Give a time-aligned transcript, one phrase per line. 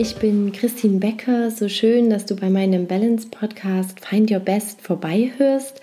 [0.00, 1.50] ich bin Christine Becker.
[1.50, 5.78] So schön, dass du bei meinem Balance Podcast Find Your Best vorbeihörst.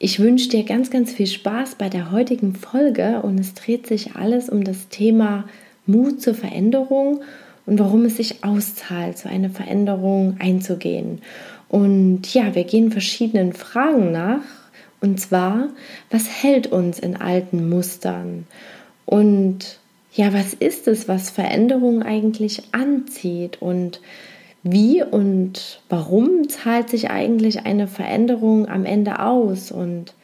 [0.00, 4.16] Ich wünsche dir ganz, ganz viel Spaß bei der heutigen Folge und es dreht sich
[4.16, 5.44] alles um das Thema
[5.86, 7.20] Mut zur Veränderung
[7.64, 11.22] und warum es sich auszahlt, so eine Veränderung einzugehen.
[11.68, 14.42] Und ja, wir gehen verschiedenen Fragen nach.
[15.00, 15.68] Und zwar,
[16.10, 18.44] was hält uns in alten Mustern?
[19.06, 19.78] Und
[20.14, 23.60] ja, was ist es, was Veränderung eigentlich anzieht?
[23.60, 24.00] Und
[24.62, 30.14] wie und warum zahlt sich eigentlich eine Veränderung am Ende aus und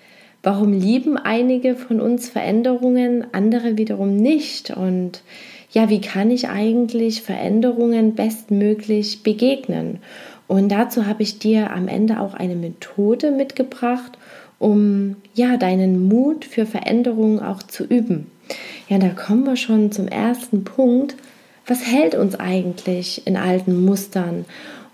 [0.43, 5.23] warum lieben einige von uns Veränderungen, andere wiederum nicht und
[5.71, 9.99] ja, wie kann ich eigentlich Veränderungen bestmöglich begegnen?
[10.47, 14.17] Und dazu habe ich dir am Ende auch eine Methode mitgebracht,
[14.59, 18.31] um ja deinen Mut für Veränderungen auch zu üben.
[18.89, 21.15] Ja, da kommen wir schon zum ersten Punkt,
[21.67, 24.47] was hält uns eigentlich in alten Mustern?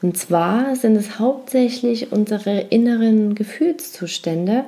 [0.03, 4.65] Und zwar sind es hauptsächlich unsere inneren Gefühlszustände,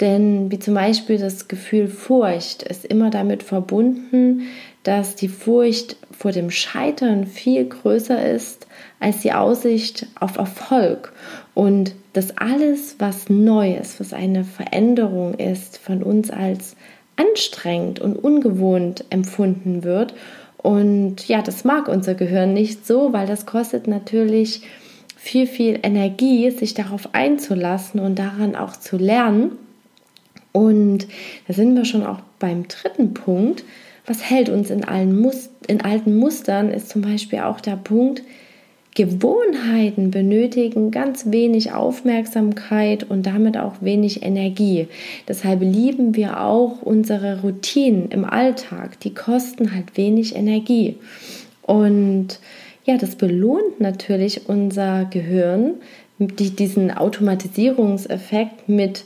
[0.00, 4.42] denn wie zum Beispiel das Gefühl Furcht ist immer damit verbunden,
[4.82, 8.66] dass die Furcht vor dem Scheitern viel größer ist
[8.98, 11.12] als die Aussicht auf Erfolg
[11.52, 16.76] und dass alles, was neu ist, was eine Veränderung ist, von uns als
[17.16, 20.14] anstrengend und ungewohnt empfunden wird
[20.62, 24.62] und ja, das mag unser Gehirn nicht so, weil das kostet natürlich
[25.16, 29.52] viel, viel Energie, sich darauf einzulassen und daran auch zu lernen.
[30.52, 31.06] Und
[31.46, 33.64] da sind wir schon auch beim dritten Punkt.
[34.06, 38.22] Was hält uns in, allen Must in alten Mustern, ist zum Beispiel auch der Punkt,
[38.94, 44.88] Gewohnheiten benötigen ganz wenig Aufmerksamkeit und damit auch wenig Energie.
[45.28, 48.98] Deshalb lieben wir auch unsere Routinen im Alltag.
[49.00, 50.96] Die kosten halt wenig Energie.
[51.62, 52.40] Und
[52.84, 55.74] ja, das belohnt natürlich unser Gehirn,
[56.18, 59.04] diesen Automatisierungseffekt mit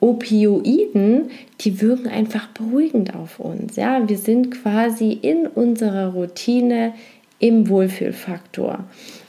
[0.00, 1.30] Opioiden,
[1.60, 3.76] die wirken einfach beruhigend auf uns.
[3.76, 6.92] Ja, wir sind quasi in unserer Routine
[7.38, 8.84] im Wohlfühlfaktor.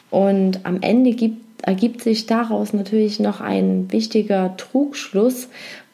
[0.09, 5.49] Und am Ende gibt, ergibt sich daraus natürlich noch ein wichtiger Trugschluss,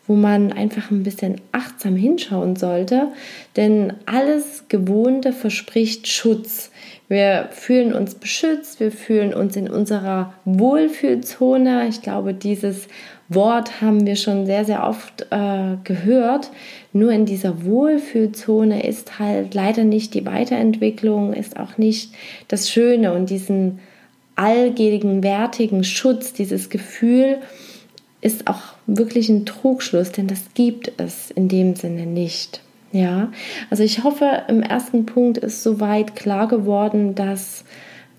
[0.07, 3.07] wo man einfach ein bisschen achtsam hinschauen sollte,
[3.55, 6.71] denn alles Gewohnte verspricht Schutz.
[7.07, 11.87] Wir fühlen uns beschützt, wir fühlen uns in unserer Wohlfühlzone.
[11.87, 12.87] Ich glaube, dieses
[13.29, 16.49] Wort haben wir schon sehr, sehr oft äh, gehört.
[16.91, 22.13] Nur in dieser Wohlfühlzone ist halt leider nicht die Weiterentwicklung, ist auch nicht
[22.47, 23.79] das Schöne und diesen
[24.35, 27.37] allgegenwärtigen Schutz, dieses Gefühl
[28.21, 32.61] ist auch wirklich ein Trugschluss, denn das gibt es in dem Sinne nicht.
[32.91, 33.31] Ja,
[33.69, 37.65] also ich hoffe, im ersten Punkt ist soweit klar geworden, dass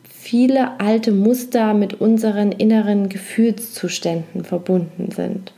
[0.03, 5.53] viele alte Muster mit unseren inneren Gefühlszuständen verbunden sind.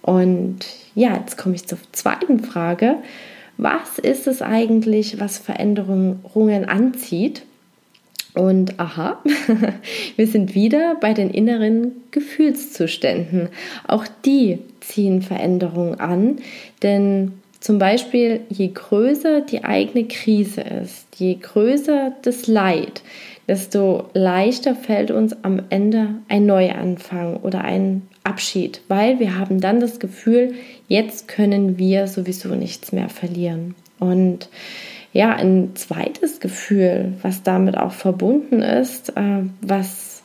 [0.00, 0.60] Und
[0.94, 2.96] ja, jetzt komme ich zur zweiten Frage.
[3.56, 7.42] Was ist es eigentlich, was Veränderungen anzieht?
[8.34, 9.22] Und aha,
[10.16, 13.48] wir sind wieder bei den inneren Gefühlszuständen.
[13.86, 16.36] Auch die ziehen Veränderungen an,
[16.82, 23.02] denn zum Beispiel, je größer die eigene Krise ist, je größer das Leid,
[23.46, 29.78] desto leichter fällt uns am Ende ein Neuanfang oder ein Abschied, weil wir haben dann
[29.78, 30.54] das Gefühl,
[30.88, 33.74] jetzt können wir sowieso nichts mehr verlieren.
[34.00, 34.48] Und
[35.12, 40.22] ja, ein zweites Gefühl, was damit auch verbunden ist, äh, was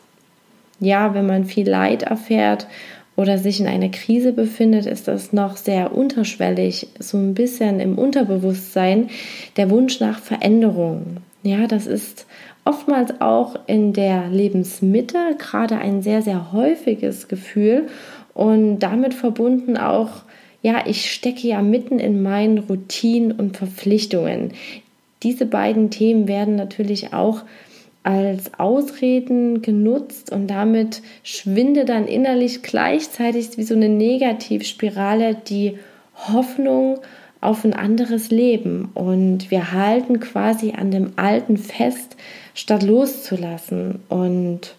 [0.80, 2.68] ja, wenn man viel Leid erfährt
[3.16, 7.98] oder sich in einer Krise befindet, ist das noch sehr unterschwellig, so ein bisschen im
[7.98, 9.10] Unterbewusstsein,
[9.58, 11.18] der Wunsch nach Veränderung.
[11.42, 12.28] Ja, das ist
[12.64, 17.88] oftmals auch in der Lebensmitte gerade ein sehr, sehr häufiges Gefühl
[18.34, 20.10] und damit verbunden auch
[20.62, 24.52] ja, ich stecke ja mitten in meinen Routinen und Verpflichtungen.
[25.24, 27.44] Diese beiden Themen werden natürlich auch
[28.04, 35.78] als Ausreden genutzt und damit schwindet dann innerlich gleichzeitig wie so eine Negativspirale die
[36.16, 37.00] Hoffnung
[37.42, 42.16] auf ein anderes Leben und wir halten quasi an dem Alten fest,
[42.54, 44.00] statt loszulassen.
[44.10, 44.74] Und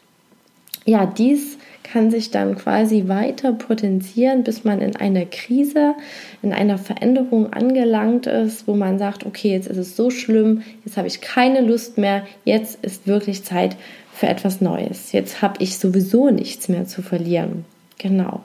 [0.84, 1.57] ja, dies
[1.92, 5.94] kann sich dann quasi weiter potenzieren, bis man in einer Krise,
[6.42, 10.96] in einer Veränderung angelangt ist, wo man sagt, okay, jetzt ist es so schlimm, jetzt
[10.96, 13.76] habe ich keine Lust mehr, jetzt ist wirklich Zeit
[14.12, 15.12] für etwas Neues.
[15.12, 17.64] Jetzt habe ich sowieso nichts mehr zu verlieren.
[17.98, 18.44] Genau.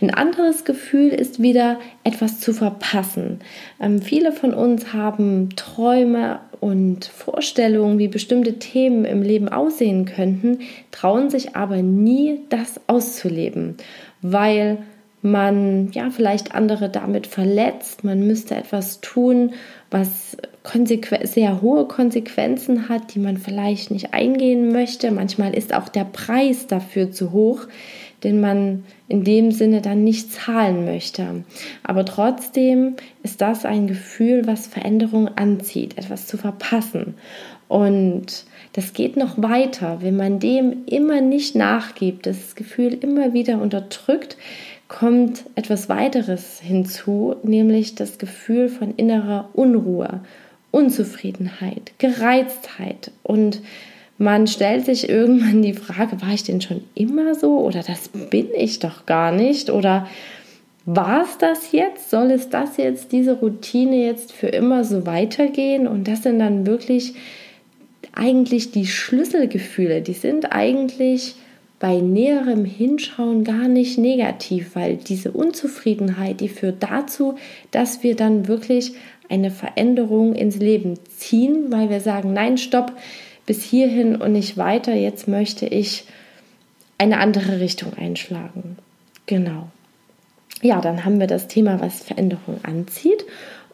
[0.00, 3.38] Ein anderes Gefühl ist wieder etwas zu verpassen.
[3.80, 10.58] Ähm, viele von uns haben Träume und Vorstellungen, wie bestimmte Themen im Leben aussehen könnten,
[10.90, 13.76] trauen sich aber nie, das auszuleben,
[14.22, 14.78] weil
[15.22, 19.52] man ja vielleicht andere damit verletzt, man müsste etwas tun,
[19.90, 20.36] was
[21.24, 25.10] sehr hohe Konsequenzen hat, die man vielleicht nicht eingehen möchte.
[25.10, 27.66] Manchmal ist auch der Preis dafür zu hoch,
[28.22, 31.44] den man in dem Sinne dann nicht zahlen möchte.
[31.82, 37.14] Aber trotzdem ist das ein Gefühl, was Veränderung anzieht, etwas zu verpassen.
[37.68, 43.60] Und das geht noch weiter, wenn man dem immer nicht nachgibt, das Gefühl immer wieder
[43.60, 44.36] unterdrückt,
[44.88, 50.20] kommt etwas weiteres hinzu, nämlich das Gefühl von innerer Unruhe,
[50.72, 53.62] Unzufriedenheit, Gereiztheit und
[54.20, 58.48] man stellt sich irgendwann die Frage, war ich denn schon immer so oder das bin
[58.54, 60.06] ich doch gar nicht oder
[60.84, 62.10] war es das jetzt?
[62.10, 65.88] Soll es das jetzt, diese Routine jetzt für immer so weitergehen?
[65.88, 67.14] Und das sind dann wirklich
[68.12, 71.36] eigentlich die Schlüsselgefühle, die sind eigentlich
[71.78, 77.36] bei näherem Hinschauen gar nicht negativ, weil diese Unzufriedenheit, die führt dazu,
[77.70, 78.92] dass wir dann wirklich
[79.30, 82.92] eine Veränderung ins Leben ziehen, weil wir sagen, nein, stopp,
[83.50, 86.04] bis hierhin und nicht weiter, jetzt möchte ich
[86.98, 88.76] eine andere Richtung einschlagen.
[89.26, 89.66] Genau.
[90.62, 93.24] Ja, dann haben wir das Thema, was Veränderung anzieht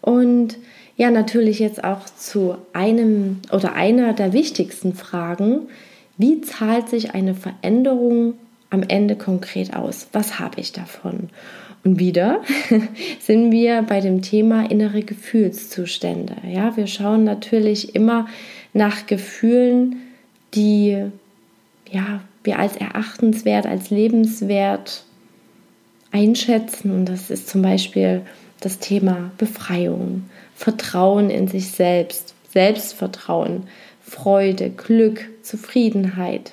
[0.00, 0.56] und
[0.96, 5.68] ja, natürlich jetzt auch zu einem oder einer der wichtigsten Fragen,
[6.16, 8.32] wie zahlt sich eine Veränderung
[8.70, 10.08] am Ende konkret aus?
[10.12, 11.28] Was habe ich davon?
[11.84, 12.40] Und wieder
[13.20, 16.34] sind wir bei dem Thema innere Gefühlszustände.
[16.50, 18.26] Ja, wir schauen natürlich immer
[18.76, 19.96] nach Gefühlen,
[20.54, 21.02] die
[21.90, 25.04] ja, wir als erachtenswert, als lebenswert
[26.12, 26.92] einschätzen.
[26.92, 28.20] Und das ist zum Beispiel
[28.60, 33.62] das Thema Befreiung, Vertrauen in sich selbst, Selbstvertrauen,
[34.02, 36.52] Freude, Glück, Zufriedenheit,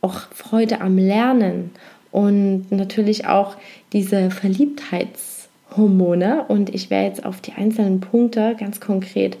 [0.00, 1.72] auch Freude am Lernen
[2.10, 3.56] und natürlich auch
[3.92, 6.46] diese Verliebtheitshormone.
[6.48, 9.36] Und ich werde jetzt auf die einzelnen Punkte ganz konkret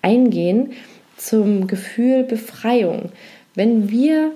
[0.00, 0.72] eingehen
[1.18, 3.10] zum Gefühl Befreiung.
[3.54, 4.32] Wenn wir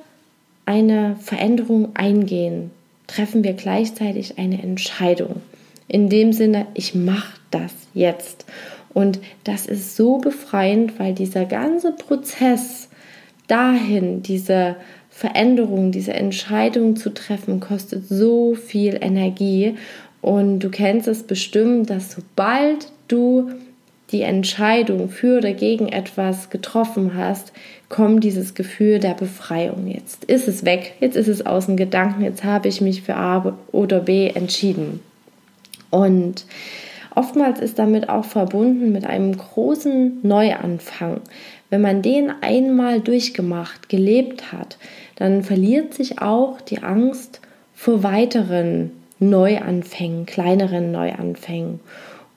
[0.67, 2.71] eine Veränderung eingehen,
[3.07, 5.43] treffen wir gleichzeitig eine Entscheidung.
[5.89, 8.47] In dem Sinne, ich mache das jetzt.
[8.95, 12.89] Und das ist so befreiend, weil dieser ganze Prozess
[13.47, 14.77] dahin, diese
[15.11, 19.77] Veränderung, diese Entscheidung zu treffen, kostet so viel Energie.
[20.21, 23.51] Und du kennst es bestimmt, dass sobald du
[24.13, 27.53] die Entscheidung für oder gegen etwas getroffen hast,
[27.89, 29.89] kommt dieses Gefühl der Befreiung.
[29.89, 33.17] Jetzt ist es weg, jetzt ist es aus dem Gedanken, jetzt habe ich mich für
[33.17, 35.01] A oder B entschieden.
[35.91, 36.45] Und
[37.15, 41.21] Oftmals ist damit auch verbunden mit einem großen Neuanfang.
[41.69, 44.79] Wenn man den einmal durchgemacht, gelebt hat,
[45.17, 47.41] dann verliert sich auch die Angst
[47.75, 51.81] vor weiteren Neuanfängen, kleineren Neuanfängen.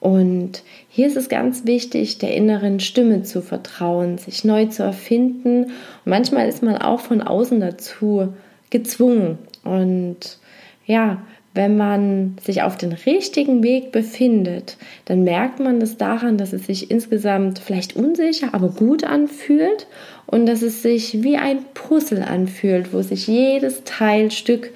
[0.06, 5.64] Und hier ist es ganz wichtig, der inneren Stimme zu vertrauen, sich neu zu erfinden.
[5.64, 5.72] Und
[6.06, 8.32] manchmal ist man auch von außen dazu
[8.70, 9.40] gezwungen.
[9.64, 10.38] Und
[10.86, 11.24] ja,
[11.56, 16.68] wenn man sich auf den richtigen Weg befindet, dann merkt man das daran, dass es
[16.68, 19.88] sich insgesamt vielleicht unsicher, aber gut anfühlt
[20.28, 24.70] und dass es sich wie ein Puzzle anfühlt, wo sich jedes Teil Stück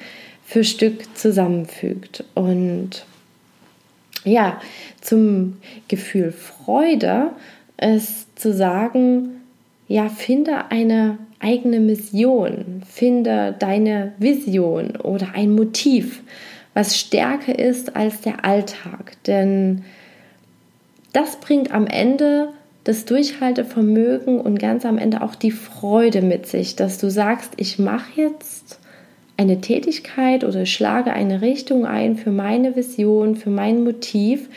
[0.44, 2.24] für Stück zusammenfügt.
[2.34, 3.06] Und
[4.24, 4.60] ja,
[5.02, 5.58] zum
[5.88, 7.32] Gefühl Freude
[7.82, 9.42] ist zu sagen,
[9.88, 16.22] ja, finde eine eigene Mission, finde deine Vision oder ein Motiv
[16.74, 19.14] was stärker ist als der Alltag.
[19.28, 19.84] Denn
[21.14, 26.76] das bringt am Ende das Durchhaltevermögen und ganz am Ende auch die Freude mit sich,
[26.76, 28.79] dass du sagst, ich mache jetzt
[29.40, 34.50] eine Tätigkeit oder schlage eine Richtung ein für meine Vision, für mein Motiv,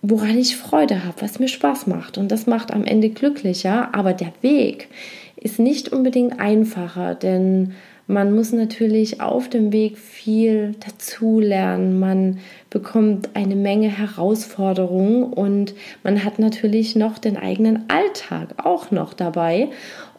[0.00, 2.16] woran ich Freude habe, was mir Spaß macht.
[2.16, 4.88] Und das macht am Ende glücklicher, aber der Weg
[5.36, 7.74] ist nicht unbedingt einfacher, denn
[8.06, 11.98] man muss natürlich auf dem Weg viel dazulernen.
[11.98, 12.38] Man
[12.70, 19.68] bekommt eine Menge Herausforderungen und man hat natürlich noch den eigenen Alltag auch noch dabei.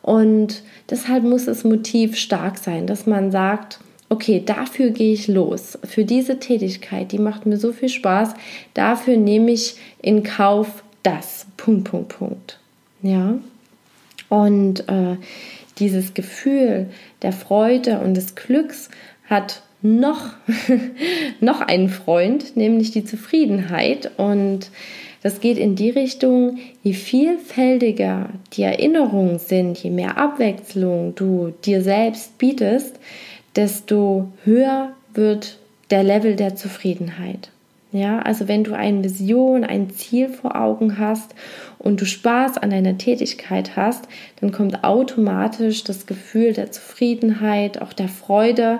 [0.04, 5.78] Und deshalb muss das Motiv stark sein, dass man sagt, okay, dafür gehe ich los.
[5.84, 8.34] Für diese Tätigkeit, die macht mir so viel Spaß.
[8.74, 11.48] Dafür nehme ich in Kauf das.
[11.58, 12.60] Punkt, Punkt, Punkt.
[13.02, 13.38] Ja.
[14.30, 15.18] Und äh,
[15.80, 16.88] dieses Gefühl
[17.22, 18.90] der Freude und des Glücks
[19.30, 20.32] hat noch,
[21.40, 24.12] noch einen Freund, nämlich die Zufriedenheit.
[24.18, 24.72] Und
[25.24, 31.82] das geht in die Richtung, je vielfältiger die Erinnerungen sind, je mehr Abwechslung du dir
[31.82, 33.00] selbst bietest,
[33.58, 35.58] desto höher wird
[35.90, 37.50] der Level der Zufriedenheit.
[37.92, 41.34] Ja, also wenn du eine Vision, ein Ziel vor Augen hast
[41.80, 44.08] und du Spaß an deiner Tätigkeit hast,
[44.40, 48.80] dann kommt automatisch das Gefühl der Zufriedenheit, auch der Freude.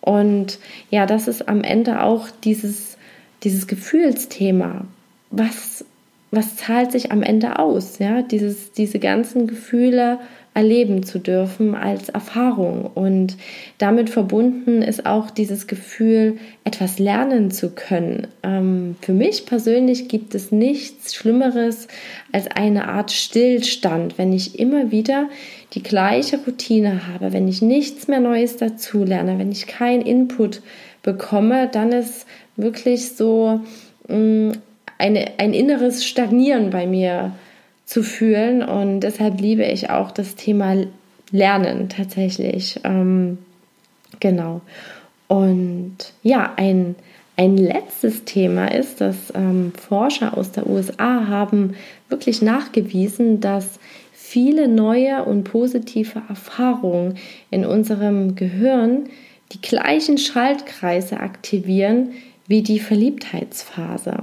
[0.00, 0.58] Und
[0.90, 2.98] ja, das ist am Ende auch dieses,
[3.44, 4.86] dieses Gefühlsthema.
[5.30, 5.84] Was,
[6.32, 8.00] was zahlt sich am Ende aus?
[8.00, 10.18] Ja, dieses, diese ganzen Gefühle
[10.58, 12.90] erleben zu dürfen als Erfahrung.
[12.92, 13.36] Und
[13.78, 18.26] damit verbunden ist auch dieses Gefühl, etwas lernen zu können.
[18.42, 21.86] Ähm, für mich persönlich gibt es nichts Schlimmeres
[22.32, 25.28] als eine Art Stillstand, wenn ich immer wieder
[25.74, 30.60] die gleiche Routine habe, wenn ich nichts mehr Neues dazu lerne, wenn ich keinen Input
[31.04, 33.60] bekomme, dann ist wirklich so
[34.08, 34.52] mh, mm,
[34.98, 37.30] eine, ein inneres Stagnieren bei mir
[37.88, 38.62] zu fühlen.
[38.62, 40.76] Und deshalb liebe ich auch das Thema
[41.30, 42.80] Lernen tatsächlich.
[42.84, 43.38] Ähm,
[44.20, 44.60] genau.
[45.26, 46.96] Und ja, ein,
[47.36, 51.76] ein letztes Thema ist, dass ähm, Forscher aus der USA haben
[52.10, 53.78] wirklich nachgewiesen, dass
[54.12, 57.16] viele neue und positive Erfahrungen
[57.50, 59.04] in unserem Gehirn
[59.52, 62.10] die gleichen Schaltkreise aktivieren
[62.46, 64.14] wie die Verliebtheitsphase.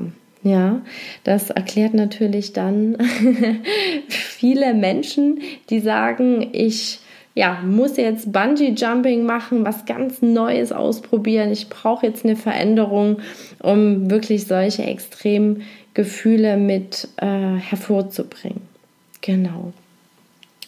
[0.46, 0.84] Ja,
[1.24, 2.98] das erklärt natürlich dann
[4.08, 5.40] viele Menschen,
[5.72, 7.00] die sagen, ich
[7.34, 11.52] ja, muss jetzt Bungee Jumping machen, was ganz Neues ausprobieren.
[11.52, 13.22] Ich brauche jetzt eine Veränderung,
[13.60, 15.64] um wirklich solche extremen
[15.96, 18.62] Gefühle mit äh, hervorzubringen.
[19.22, 19.74] Genau.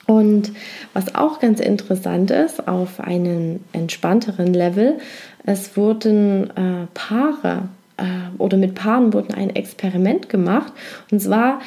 [0.08, 0.54] Und
[0.94, 4.98] was auch ganz interessant ist, auf einem entspannteren Level,
[5.46, 8.04] es wurden äh, Paare äh,
[8.38, 10.72] oder mit Paaren wurde ein Experiment gemacht.
[11.12, 11.62] Und zwar,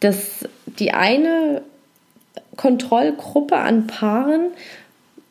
[0.00, 0.48] dass
[0.78, 1.62] die eine
[2.56, 4.50] Kontrollgruppe an Paaren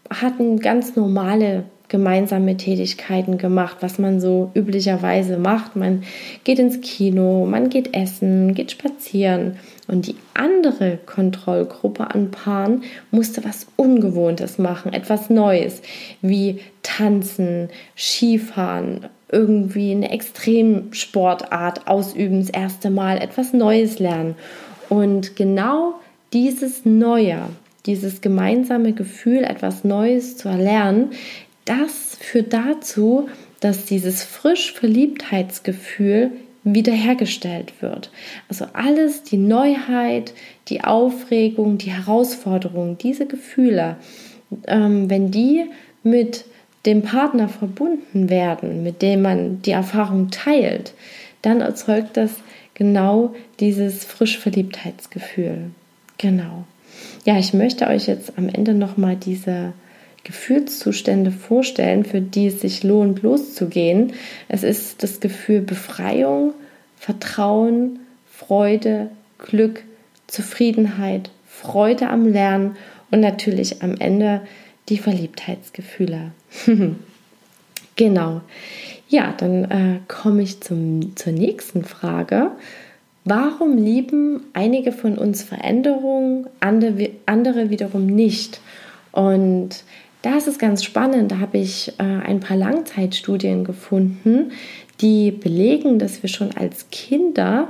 [0.09, 5.75] hatten ganz normale gemeinsame Tätigkeiten gemacht, was man so üblicherweise macht.
[5.75, 6.03] Man
[6.43, 9.57] geht ins Kino, man geht essen, geht spazieren.
[9.87, 15.83] Und die andere Kontrollgruppe an Paaren musste was Ungewohntes machen, etwas Neues,
[16.21, 24.35] wie tanzen, Skifahren, irgendwie eine Extremsportart ausüben, das erste Mal etwas Neues lernen.
[24.89, 25.95] Und genau
[26.31, 27.41] dieses Neue,
[27.85, 31.11] dieses gemeinsame Gefühl, etwas Neues zu erlernen,
[31.65, 33.27] das führt dazu,
[33.59, 36.31] dass dieses frisch Verliebtheitsgefühl
[36.63, 38.09] wiederhergestellt wird.
[38.49, 40.33] Also alles, die Neuheit,
[40.67, 43.97] die Aufregung, die Herausforderung, diese Gefühle,
[44.67, 45.65] ähm, wenn die
[46.03, 46.45] mit
[46.85, 50.93] dem Partner verbunden werden, mit dem man die Erfahrung teilt,
[51.41, 52.31] dann erzeugt das
[52.73, 55.71] genau dieses Frischverliebtheitsgefühl.
[56.17, 56.65] Genau.
[57.25, 59.73] Ja, ich möchte euch jetzt am Ende nochmal diese
[60.23, 64.13] Gefühlszustände vorstellen, für die es sich lohnt, loszugehen.
[64.47, 66.53] Es ist das Gefühl Befreiung,
[66.97, 67.99] Vertrauen,
[68.31, 69.83] Freude, Glück,
[70.27, 72.75] Zufriedenheit, Freude am Lernen
[73.11, 74.41] und natürlich am Ende
[74.89, 76.31] die Verliebtheitsgefühle.
[77.95, 78.41] genau.
[79.07, 82.51] Ja, dann äh, komme ich zum, zur nächsten Frage.
[83.25, 88.59] Warum lieben einige von uns Veränderungen, andere, andere wiederum nicht?
[89.11, 89.83] Und
[90.23, 94.51] da ist ganz spannend, da habe ich äh, ein paar Langzeitstudien gefunden,
[95.01, 97.69] die belegen, dass wir schon als Kinder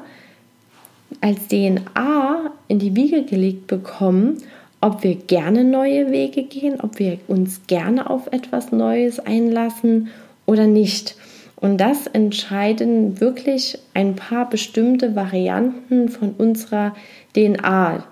[1.22, 4.38] als DNA in die Wiege gelegt bekommen
[4.84, 10.10] ob wir gerne neue Wege gehen, ob wir uns gerne auf etwas Neues einlassen
[10.46, 11.16] oder nicht.
[11.56, 16.94] Und das entscheiden wirklich ein paar bestimmte Varianten von unserer
[17.34, 18.04] DNA,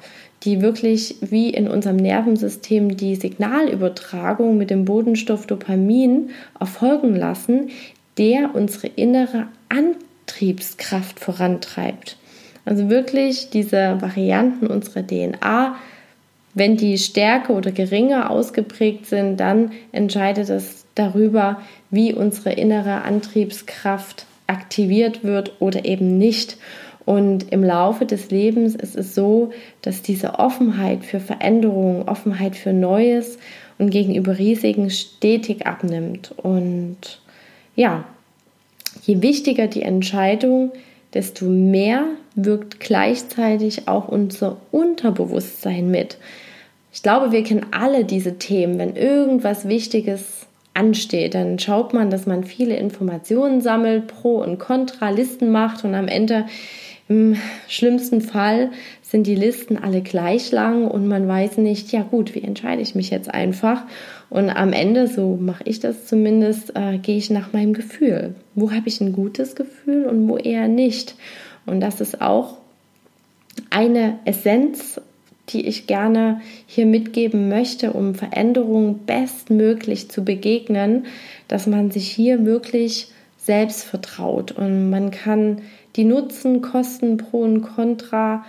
[0.44, 7.70] die wirklich wie in unserem Nervensystem die Signalübertragung mit dem Bodenstoff Dopamin erfolgen lassen,
[8.18, 12.16] der unsere innere Antriebskraft vorantreibt.
[12.64, 15.76] Also wirklich diese Varianten unserer DNA
[16.54, 24.26] wenn die stärker oder geringer ausgeprägt sind, dann entscheidet es darüber, wie unsere innere Antriebskraft
[24.48, 26.58] aktiviert wird oder eben nicht.
[27.06, 32.74] Und im Laufe des Lebens ist es so, dass diese Offenheit für Veränderungen, Offenheit für
[32.74, 33.40] Neues
[33.80, 36.34] und gegenüber Risiken stetig abnimmt.
[36.38, 37.22] Und
[37.76, 38.04] ja,
[39.04, 40.72] je wichtiger die Entscheidung,
[41.14, 42.06] desto mehr
[42.36, 46.18] wirkt gleichzeitig auch unser Unterbewusstsein mit.
[46.94, 51.36] Ich glaube, wir kennen alle diese Themen, wenn irgendwas Wichtiges ansteht.
[51.36, 56.46] Dann schaut man, dass man viele Informationen sammelt, Pro- und Kontra-Listen macht und am Ende
[57.08, 57.36] im
[57.68, 58.72] schlimmsten Fall
[59.02, 62.96] sind die Listen alle gleich lang und man weiß nicht, ja gut, wie entscheide ich
[62.96, 63.84] mich jetzt einfach?
[64.30, 68.36] Und am Ende, so mache ich das zumindest, äh, gehe ich nach meinem Gefühl.
[68.56, 71.16] Wo habe ich ein gutes Gefühl und wo eher nicht?
[71.66, 72.60] Und das ist auch
[73.70, 75.02] eine Essenz
[75.54, 81.06] die ich gerne hier mitgeben möchte, um Veränderungen bestmöglich zu begegnen,
[81.48, 84.52] dass man sich hier wirklich selbst vertraut.
[84.52, 85.62] Und man kann
[85.96, 88.46] die Nutzen, Kosten, Pro und Contra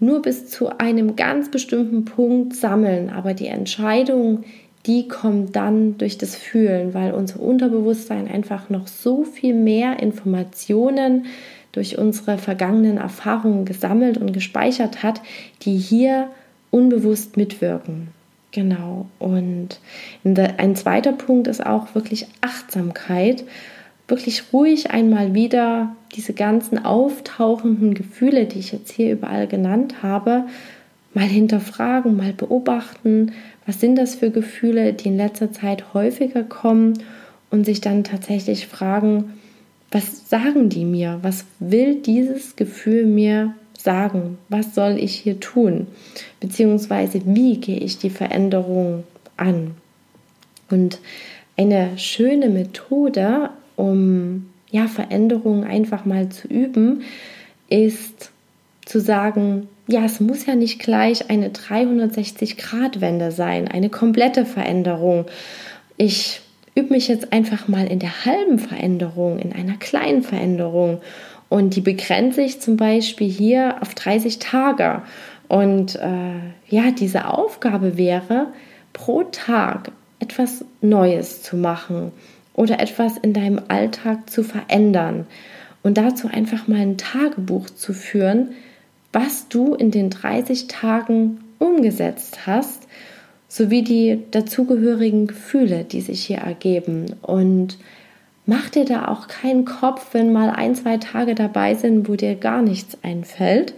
[0.00, 4.44] nur bis zu einem ganz bestimmten Punkt sammeln, aber die Entscheidung,
[4.86, 11.26] die kommt dann durch das Fühlen, weil unser Unterbewusstsein einfach noch so viel mehr Informationen
[11.72, 15.20] durch unsere vergangenen Erfahrungen gesammelt und gespeichert hat,
[15.62, 16.28] die hier
[16.74, 18.08] unbewusst mitwirken.
[18.50, 19.06] Genau.
[19.18, 19.80] Und
[20.24, 23.44] ein zweiter Punkt ist auch wirklich Achtsamkeit.
[24.06, 30.44] Wirklich ruhig einmal wieder diese ganzen auftauchenden Gefühle, die ich jetzt hier überall genannt habe,
[31.14, 33.32] mal hinterfragen, mal beobachten.
[33.66, 36.94] Was sind das für Gefühle, die in letzter Zeit häufiger kommen
[37.50, 39.32] und sich dann tatsächlich fragen,
[39.90, 41.20] was sagen die mir?
[41.22, 44.38] Was will dieses Gefühl mir sagen?
[44.48, 45.86] Was soll ich hier tun?
[46.40, 49.04] Beziehungsweise wie gehe ich die Veränderung
[49.36, 49.74] an?
[50.70, 50.98] Und
[51.56, 57.02] eine schöne Methode, um ja, Veränderungen einfach mal zu üben,
[57.68, 58.30] ist
[58.84, 65.26] zu sagen, ja, es muss ja nicht gleich eine 360-Grad-Wende sein, eine komplette Veränderung.
[65.96, 66.40] Ich
[66.74, 71.00] übe mich jetzt einfach mal in der halben Veränderung, in einer kleinen Veränderung
[71.48, 75.02] und die begrenze ich zum Beispiel hier auf 30 Tage.
[75.48, 78.48] Und äh, ja, diese Aufgabe wäre,
[78.92, 82.12] pro Tag etwas Neues zu machen
[82.54, 85.26] oder etwas in deinem Alltag zu verändern.
[85.82, 88.52] Und dazu einfach mal ein Tagebuch zu führen,
[89.12, 92.88] was du in den 30 Tagen umgesetzt hast,
[93.48, 97.14] sowie die dazugehörigen Gefühle, die sich hier ergeben.
[97.22, 97.78] Und
[98.46, 102.34] Mach dir da auch keinen Kopf, wenn mal ein, zwei Tage dabei sind, wo dir
[102.34, 103.74] gar nichts einfällt.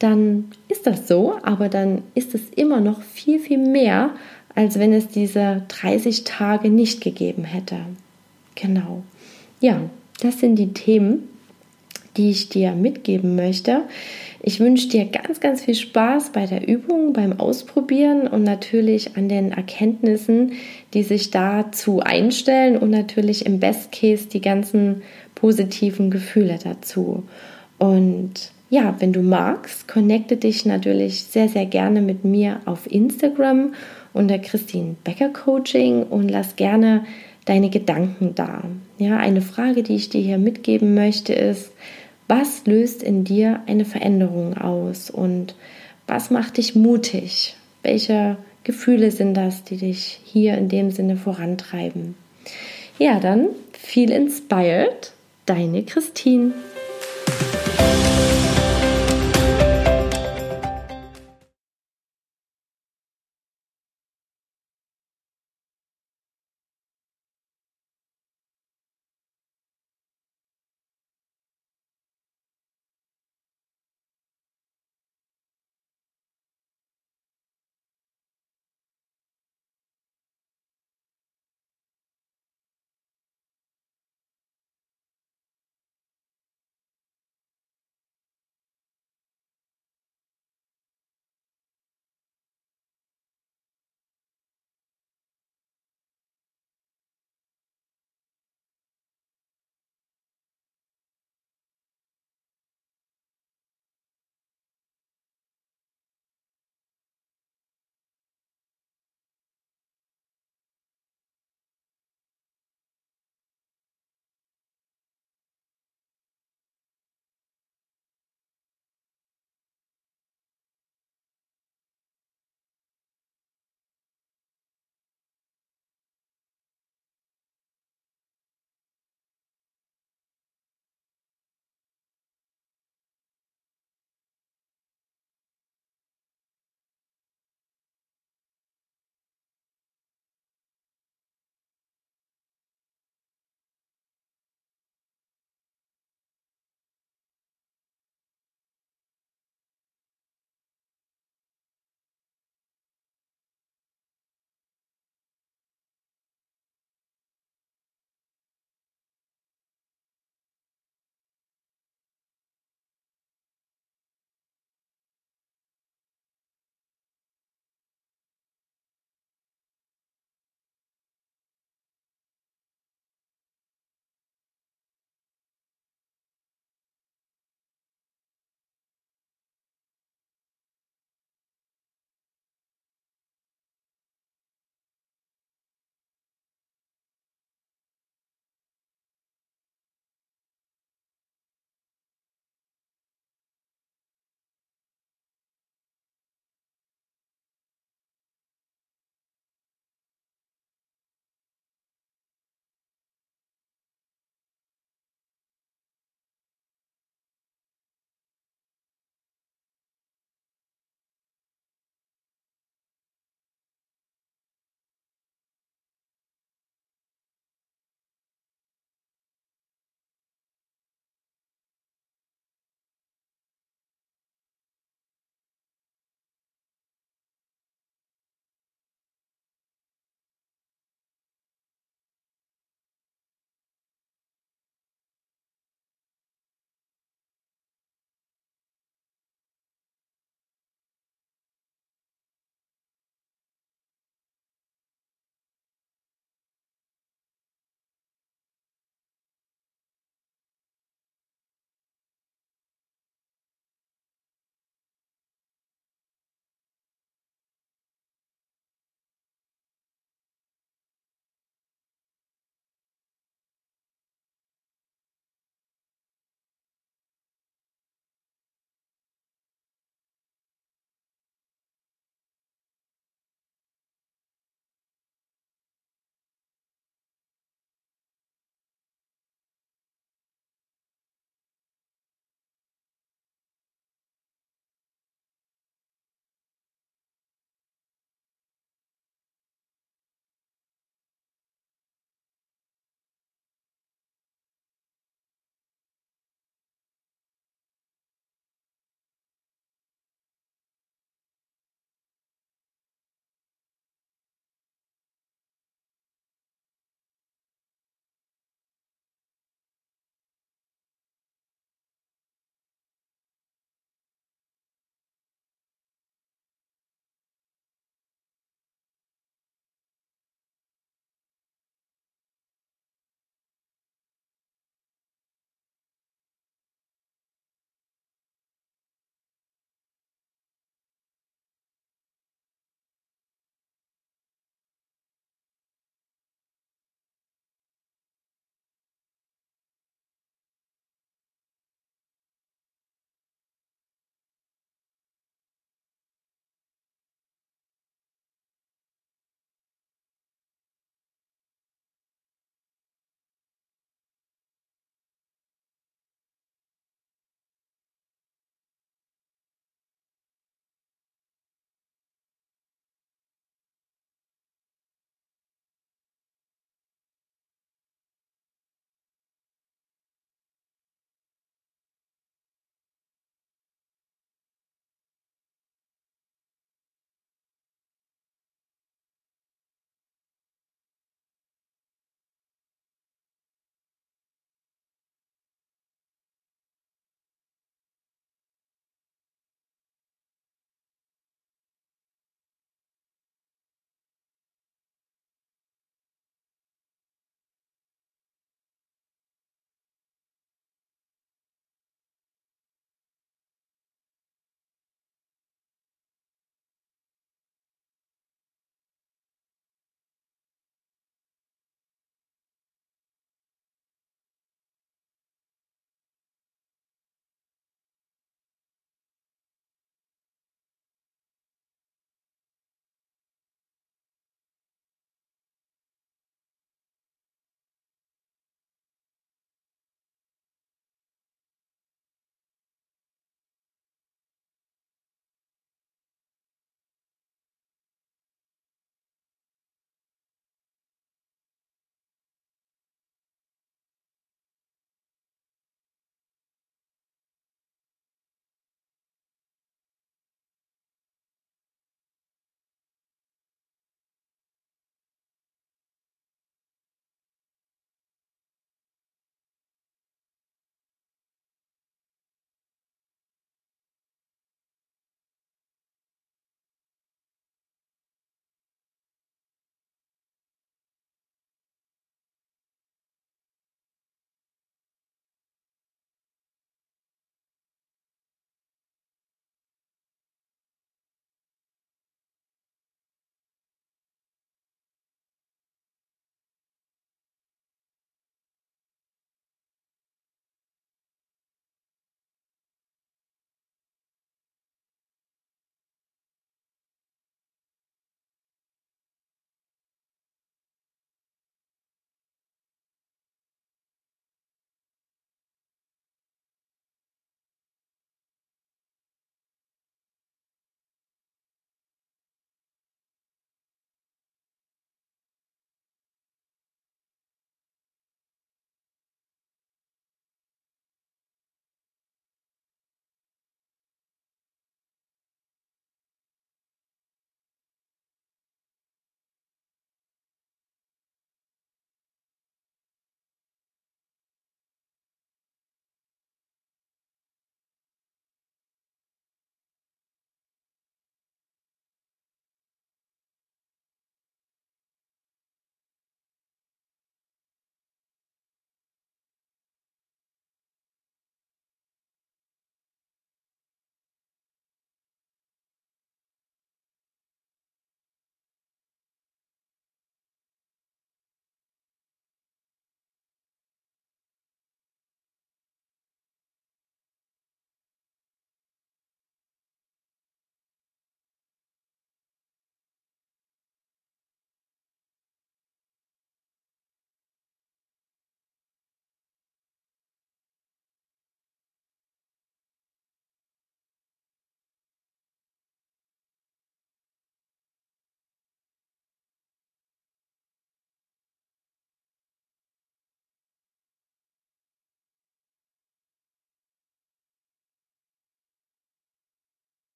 [0.00, 4.10] Dann ist das so, aber dann ist es immer noch viel, viel mehr,
[4.54, 7.76] als wenn es diese 30 Tage nicht gegeben hätte.
[8.56, 9.02] Genau.
[9.60, 9.80] Ja,
[10.20, 11.28] das sind die Themen,
[12.16, 13.82] die ich dir mitgeben möchte.
[14.42, 19.28] Ich wünsche dir ganz, ganz viel Spaß bei der Übung, beim Ausprobieren und natürlich an
[19.28, 20.52] den Erkenntnissen,
[20.94, 25.02] die sich dazu einstellen und natürlich im Best Case die ganzen
[25.34, 27.24] positiven Gefühle dazu.
[27.78, 33.74] Und ja, wenn du magst, connecte dich natürlich sehr, sehr gerne mit mir auf Instagram
[34.12, 37.04] unter Christine Becker Coaching und lass gerne
[37.44, 38.62] deine Gedanken da.
[38.98, 41.72] Ja, eine Frage, die ich dir hier mitgeben möchte, ist,
[42.30, 45.56] was löst in dir eine Veränderung aus und
[46.06, 47.56] was macht dich mutig?
[47.82, 52.14] Welche Gefühle sind das, die dich hier in dem Sinne vorantreiben?
[53.00, 55.12] Ja, dann viel inspired,
[55.44, 56.52] deine Christine.